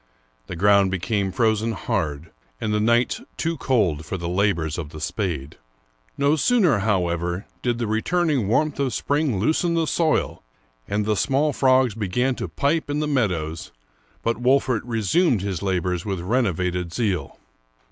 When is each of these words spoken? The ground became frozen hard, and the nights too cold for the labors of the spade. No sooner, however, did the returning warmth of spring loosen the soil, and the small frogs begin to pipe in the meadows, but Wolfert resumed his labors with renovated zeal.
The 0.47 0.55
ground 0.55 0.89
became 0.89 1.31
frozen 1.31 1.73
hard, 1.73 2.31
and 2.59 2.73
the 2.73 2.79
nights 2.79 3.21
too 3.37 3.55
cold 3.55 4.03
for 4.03 4.17
the 4.17 4.27
labors 4.27 4.79
of 4.79 4.89
the 4.89 4.99
spade. 4.99 5.57
No 6.17 6.35
sooner, 6.35 6.79
however, 6.79 7.45
did 7.61 7.77
the 7.77 7.85
returning 7.85 8.47
warmth 8.47 8.79
of 8.79 8.95
spring 8.95 9.37
loosen 9.39 9.75
the 9.75 9.85
soil, 9.85 10.41
and 10.87 11.05
the 11.05 11.15
small 11.15 11.53
frogs 11.53 11.93
begin 11.93 12.33
to 12.37 12.47
pipe 12.47 12.89
in 12.89 12.99
the 12.99 13.07
meadows, 13.07 13.71
but 14.23 14.41
Wolfert 14.41 14.81
resumed 14.85 15.41
his 15.43 15.61
labors 15.61 16.03
with 16.03 16.19
renovated 16.19 16.91
zeal. 16.91 17.37